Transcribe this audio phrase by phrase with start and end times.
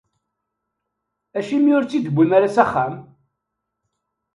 [1.37, 2.93] Acimi ur tt-id-tewwim ara s axxam?